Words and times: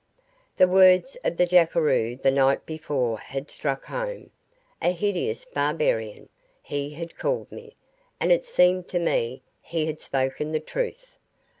The 0.57 0.67
words 0.67 1.15
of 1.23 1.37
the 1.37 1.45
jackeroo 1.45 2.15
the 2.15 2.31
night 2.31 2.65
before 2.65 3.19
had 3.19 3.51
struck 3.51 3.85
home. 3.85 4.31
"A 4.81 4.93
hideous 4.93 5.45
barbarian", 5.45 6.27
he 6.63 6.89
had 6.95 7.15
called 7.15 7.51
me, 7.51 7.75
and 8.19 8.31
it 8.31 8.43
seemed 8.43 8.87
to 8.87 8.97
me 8.99 9.43
he 9.61 9.85
had 9.85 10.01
spoken 10.01 10.53
the 10.53 10.59
truth. 10.59 11.19